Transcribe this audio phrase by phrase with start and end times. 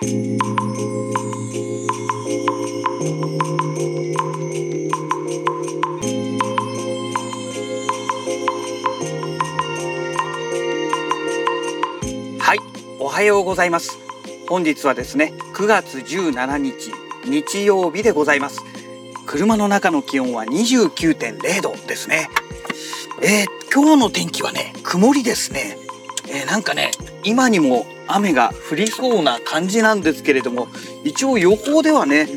[0.00, 0.04] は
[12.54, 12.60] い、
[13.00, 13.98] おはようございます。
[14.48, 16.92] 本日はですね、9月17日
[17.24, 18.62] 日曜日でございます。
[19.26, 22.30] 車の中の気温は29.0度ですね。
[23.20, 25.76] えー、今日の天気はね、曇りですね。
[26.28, 26.92] えー、なんかね、
[27.24, 30.68] 今にも雨が降りそうな感じなんですけれども、
[31.04, 32.28] 一応予報ではね、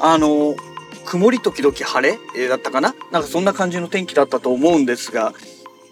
[0.00, 0.54] あの
[1.04, 2.94] 曇り時々晴れ、だったかな？
[3.12, 5.32] なんかそんな感じの天気だったと思うんですが、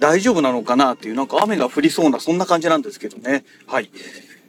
[0.00, 3.44] 大丈夫なのかなっていう、なんか雨が降りそうな、そんな感じなんですけどね。
[3.66, 3.90] はい。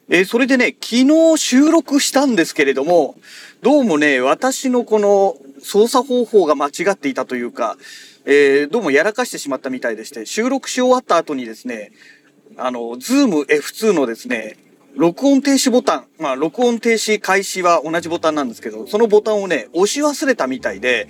[0.09, 3.15] えー、それでね、昨日収録したんですけれども、
[3.61, 7.77] どうもね、私のこの操作方法が間違っていたというか、
[8.25, 11.91] えー、どうもやらかしてしまったみたいでして、収録し終わった後にですね、
[12.57, 14.57] あの、ズーム F2 のですね、
[14.95, 21.07] 録音停止ボタン、まあ、録音停止開始は同じボタンなんですけど、そのボタンをね、押し忘れたみたいで、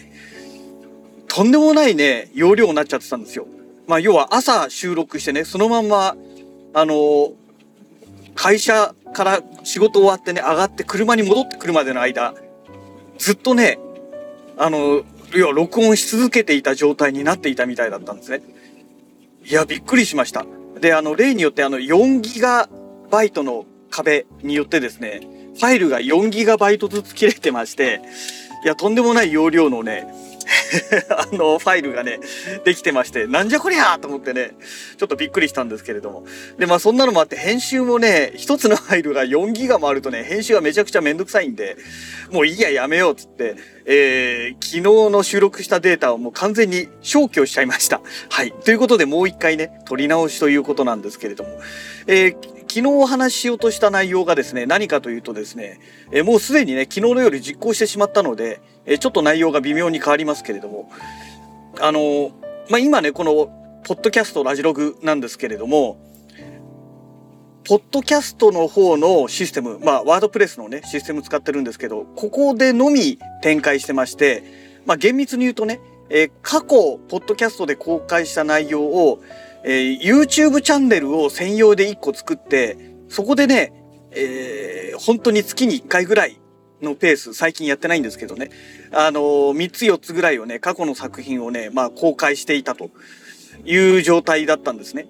[1.28, 3.46] とんでもないね、容量になっちゃってたんですよ。
[3.88, 6.16] まあ、要は朝収録してね、そのまんま、
[6.74, 7.34] あの、
[8.34, 12.34] 会社から仕事終わってね、上がって車に戻ってくるまでの間、
[13.20, 13.78] ずっとね、
[14.58, 18.42] あの、要は録音し続けていた状態になっていたみたいだったんですね。
[19.46, 20.44] いや、びっくりしました。
[20.80, 22.68] で、あの、例によってあの、4ギガ
[23.12, 25.22] バイトの壁によってですね、
[25.56, 28.02] ファイルが4ギガバイトずつ切れてまして、
[28.66, 30.08] いや、とんでもない容量のね、
[31.10, 32.20] あの、ファイルがね、
[32.66, 34.52] できてまして、なんじゃこりゃと思ってね、
[34.98, 36.26] ちょっとびっくりしたんですけれども。
[36.58, 41.78] で、まあそんなのもあって、編集もね、一つのファイルが4ギガもあるとね、編集がめちゃくちゃめんどくさいんで、
[42.32, 48.02] もういいや、やめようっつって、えー、昨日の収録したデータをもう完全に消去しちゃいました。
[48.30, 48.52] はい。
[48.52, 51.50] ということで、もう一回ね、撮り直しということなんですけれども、
[52.08, 55.80] えー、昨日お話ししようとした内容がですね、何かというとですね、
[56.12, 60.92] えもうすでにね、昨日の夜実行してしまったので、えちょっと内容が微妙に変わりますけれども、
[61.80, 62.32] あの
[62.70, 63.52] まあ、今ね、この、
[63.84, 66.00] ポッドキャストラジログなんですけれども、
[67.64, 74.44] ポッドキャストの方のシステム、まあ、ワードプレスのね、システム使ってるんですけど、ここでのみ展開してまして、
[74.86, 79.22] まあ、厳密に言うとね、えー、過去、ポッドキャストで公開した内容を、
[79.68, 82.78] えー、YouTube チャンネルを専用で1個作って、
[83.10, 83.74] そこでね、
[84.12, 86.40] えー、本当に月に1回ぐらい
[86.84, 88.52] のペース、最近やってないんですけどね、
[88.92, 92.92] あのー、3つ4つぐらいをね、過去の作品をね、まあ公開していたと
[93.66, 95.08] いう状態だったんですね。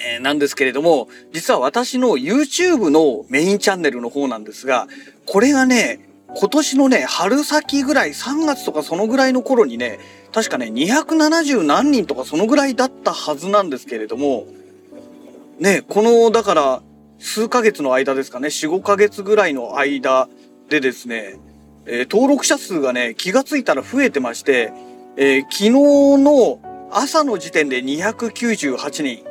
[0.00, 4.88] えー、なんですけれども、実は私の YouTube のメインチャンネルの方なんですが、
[5.26, 9.98] これがね、今年のね、春先ぐらい、3月とかそのぐらいの頃にね、
[10.32, 14.46] 確かね、270何人とかそのぐらいだったはずなんですけれども、
[15.58, 16.82] ね、この、だから、
[17.20, 20.28] 数ヶ月の間ですかね、4、5ヶ月ぐらいの間
[20.68, 21.38] でですね、
[21.86, 24.72] えー、登録者数がね、気がついたら増えてまして、
[25.16, 29.24] えー、昨日の朝の時点で298人。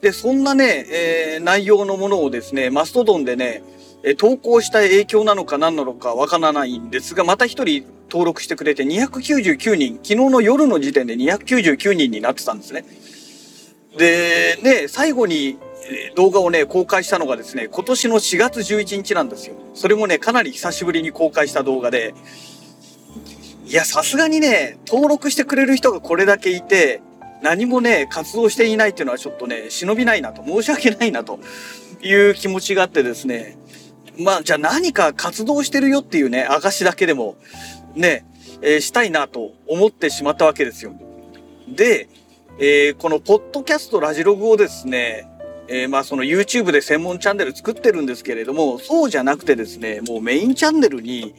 [0.00, 3.62] で、そんなね、えー、内容のものをですね、マストドンでね、
[4.04, 12.84] え投稿した影響なのか何なのかわからないんですが、また一人登録してくれて299人、昨日の夜の時点で299人になってたんですね。
[13.96, 15.58] で、ね、最後に
[16.14, 19.54] 動画をね、公開したのがですね、今年の4月11日なんですよ。
[19.74, 22.14] それもね、かなり久しぶりに公開した動画で、
[23.66, 27.00] いや、さすがにね、登録してくれる人がこれだけいて、
[27.42, 31.40] 何もね、活動していないっていうのはちょっとね、忍びないなと、申し訳ないなと
[32.02, 33.56] いう気持ちがあってですね、
[34.18, 37.36] まあ、じゃあ何か活動してるよっていうね、証だけでも、
[37.94, 38.24] ね、
[38.62, 40.92] えー、したいなと思ってしまったわけですよ。
[41.68, 42.08] で、
[42.58, 45.26] えー、このポッドキャストラジログをですね、
[45.68, 51.34] えー、まあその YouTube で専門チャンネル作ってるんですけれども、そうじゃなくてですね、もうメインチャンネルに、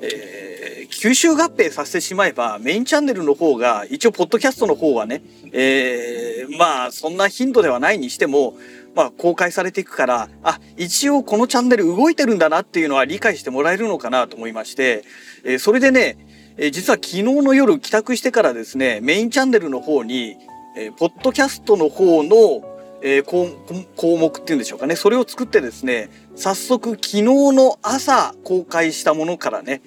[0.00, 8.56] えー、吸収合併させてしまえば、メインチャンネルの方が、一応ポッドキャストの方はね、えー、まあそんな頻度ではないにしても、
[8.94, 15.04] まあ、公開されていくから、あ、一応このチャンネル動いてるんだなっていうのは理解してもらえるのかなと思いまして、
[15.44, 16.16] え、それでね、
[16.56, 20.36] え、実は昨日の夜帰宅してからですね、メインチャンネルの方に、
[20.76, 22.62] え、ポッドキャストの方の、
[23.02, 23.48] え、項
[23.96, 29.82] 項目っていうんでしょうかね、それを作ってですね、早速昨日の朝公開したものからね、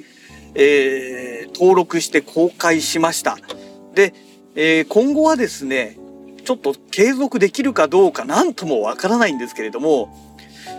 [0.56, 3.38] えー、登録して公開しました。
[3.94, 4.14] で、
[4.56, 5.98] えー、今後はですね、
[6.48, 10.08] ちょっと継続できるかどうか何ともわからないんですけれども、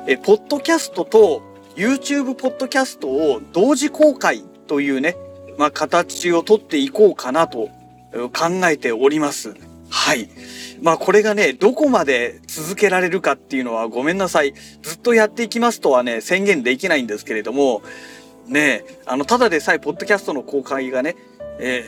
[0.07, 1.43] え、ポッドキャストと
[1.77, 5.15] YouTube ポッドキャストを同時公開というね、
[5.59, 7.69] まあ、形をとっていこうかなと
[8.33, 9.57] 考えております。
[9.91, 10.31] はい。
[10.81, 14.55] まあこれがね、どこまで続けられるかっていうのはごめんなさい。
[14.81, 17.83] ずっとやっていきますとはね、宣言できないんですけれども、
[18.47, 21.15] ね、あの、ただでさえ、ポッドキャストの公開がね、
[21.61, 21.85] え、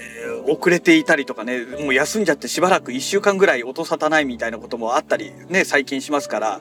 [0.47, 6.61] 遅れていたりとかね、もう休んじゃってしばらく1週間ぐらい音沙汰ないみたいなこともあったりね、最近しますから、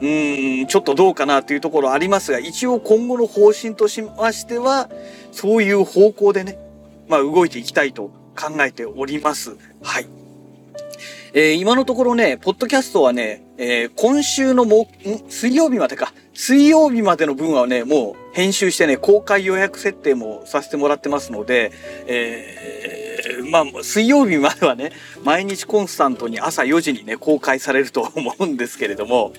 [0.00, 4.88] うーん、ちょっとどうかなというところありますが、一応今後の方針としましては、
[5.32, 6.58] そういう方向でね、
[7.08, 9.56] まあ動いていきたいと考えております。
[9.82, 10.06] はい。
[11.32, 15.30] えー、今のところね、ポッドキャストはね、えー、今週のも、ん？
[15.30, 16.12] 水曜日までか。
[16.34, 21.70] 水曜日までの分はね、もう編集してね、公開予約設定もさせてもらってますので、
[22.06, 22.99] えー、
[23.50, 24.92] まあ、水曜日まではね、
[25.24, 29.32] 毎日コンスタントに朝4時にね、公開されると思うんですけれども、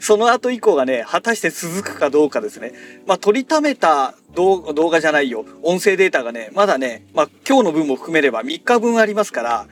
[0.00, 2.72] その後以降がね、果たして続くかどうかですね。
[3.06, 4.60] まあ、撮りためた動
[4.90, 9.66] 画じゃないよ、音声データがね、まだね、まあ、今日の分も含めれば3日分ありますから、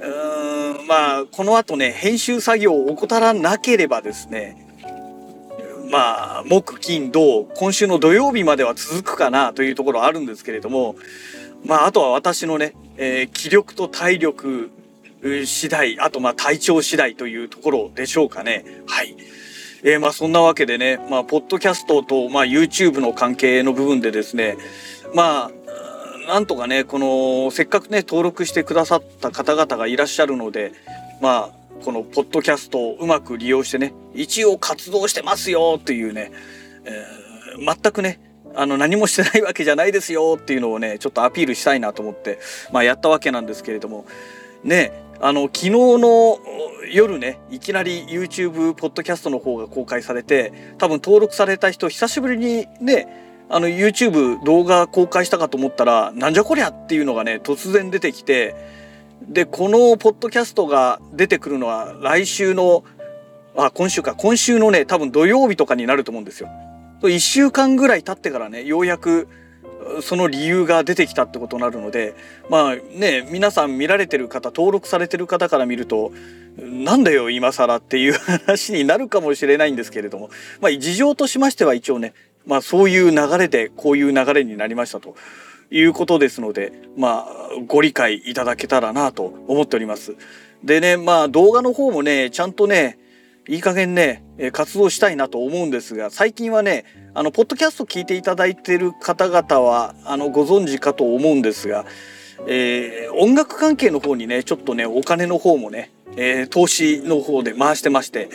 [0.00, 4.64] うーん、まあ、この後ね、編集作業を怠らなければですね、
[5.90, 10.96] まあ、木、金、土、今週の土曜日までは続くかなというところあるんですけれども、
[11.64, 14.70] まあ、あとは私のね、えー、気力と体力
[15.44, 18.64] 次第、あとまあ体調次第というところでしょうかね。
[18.86, 19.16] はい。
[19.82, 24.56] えー、まあそんなわけでね、まあ、ポッドキャストと、まあ、YouTube の関係の部分でですね、
[25.14, 25.50] まあ、
[26.28, 30.72] なんとかね、この、せっかくね、登録してくださった方々がいらっしゃるので、
[31.20, 36.32] まあ、このポッドキャストをうまく利用してね、一応活動してますよっていうね、
[36.84, 38.20] えー、全くね、
[38.54, 42.38] あの何もしてないわけじゃないですよっていうのをね、ちょっとアピールしたいなと思って、
[42.72, 44.04] まあやったわけなんですけれども、
[44.64, 46.38] ね、あの、昨日の
[46.90, 58.54] 夜ね、いきなり YouTube、ポッドキャストの方が公開されて、多分登録された人、久しぶりにね、あの YouTube 動画公開したかと思ったらなんじゃこりゃっていうのがね突然出てきて
[59.22, 62.84] でこのポッドキャストが出てくるのは来週の
[63.56, 66.48] あ今週か今週のね多分土曜日とかになると思うんですよ。
[67.02, 69.28] 1週間ぐらい経ってからねようやく
[70.02, 72.14] その理由が出てきたってことになるので
[72.50, 76.12] まあね皆さん見られてる方登録されてる方から見ると
[76.56, 78.12] なんだよ今更っていう
[78.46, 80.30] 話になるかもしれないんですけれども
[80.60, 82.12] まあ事情としましては一応ね
[82.46, 85.14] まあそういう流れでこういう流れになりましたと
[85.70, 90.16] いうことですので、まあご理解いただけたらなと思っております。
[90.64, 92.98] でね、まあ動画の方もね、ちゃんとね、
[93.48, 96.84] いい加減ね、え活動したいなと思うんですが、最近はね、
[97.14, 101.86] あの、ポッドキャスト聞いていただいてる方々は、あの、ご存知かと思うんですが、
[102.46, 108.28] えー、音楽関係の方にね、ちょっとね、お金の方もね、えー、投資の方で回してまして、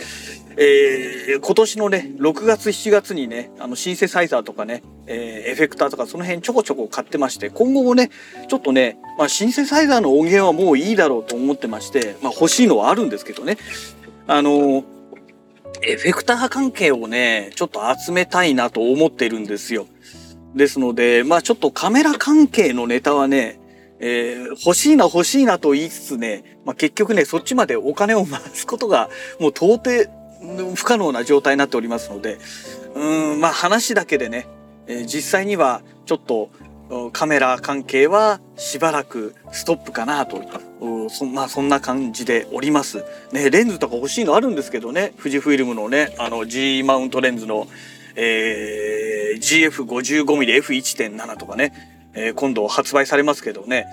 [0.58, 8.10] えー、今年のね、6月7月にね、あの、シンセサイザーとかね、えー、エフェクターとかその辺ちょこちょこ買ってまして、今後もね、
[8.48, 13.58] ちょっとね、まあ、シンセサイザーの音源はもういいだろうと思ってまして、まあ、欲しいのはあるんですけどね、
[14.28, 14.84] あの
[15.86, 19.88] エフェクター関係をね、ちょっと集めたいなと思ってるんですよ。
[20.56, 23.60] ですので、まあちょっとカメラ関係のネタはね、
[24.00, 29.10] えー、欲しいな欲しいなと言いつつね、まあ、結局ね、そっちまでお金を回すことが
[29.40, 30.10] もう到底
[30.76, 32.38] 不可能な状態になっておりますので、
[32.96, 34.48] うん、まあ話だけでね、
[34.88, 36.50] えー、実際にはちょっと
[37.12, 40.42] カメラ関係はしばらくストップかなと、
[41.10, 43.04] そまあそんな感じでおります。
[43.32, 47.68] ね、レンズとか欲しいのあるんですけどね、富士フイルムのね、あの G マウントレンズの、
[48.16, 51.74] えー、GF55mmF1.7 とかね、
[52.14, 53.88] えー、今度発売されますけどね、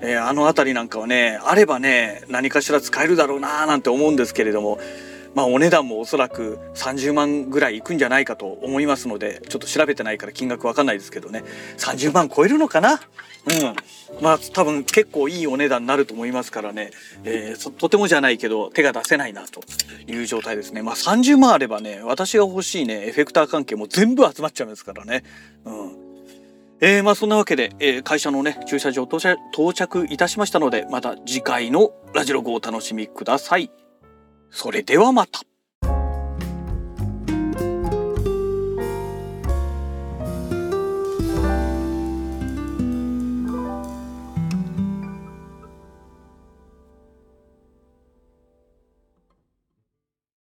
[0.00, 4.78] えー、あの辺りなんかはね、あればね、何かしら使えるだろうなーなんて思うんですけれども、
[5.36, 11.44] まあお値段もおそらく30万ぐらいいくんじゃないかと思いますのでちょっと調べてないから金額わかんないですけどね。
[11.76, 12.94] 30万超えるのかな？
[12.94, 13.00] うん。
[14.22, 16.90] まあ多分結構いいお値段になると思いますからね、
[17.24, 19.60] えー、とてもじゃないけど手が出せないなと
[20.10, 20.80] いう状態ですね。
[20.80, 25.22] まあ30万あればね私が欲しいねエフェクター関係も全部集まっちゃいますからね。
[25.66, 25.96] うん。
[26.80, 29.20] えー、まあそんなわけで、えー、会社のね駐車場到
[29.74, 33.70] 着いたしましたのでまた次回のラジログをお楽しみください。
[34.50, 35.40] それではまた。